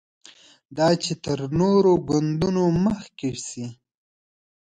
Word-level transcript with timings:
دا 0.77 0.89
چې 1.03 1.13
تر 1.25 1.39
نورو 1.59 1.91
ګوندونو 2.07 2.63
مخکې 2.85 3.31
شي. 3.45 3.65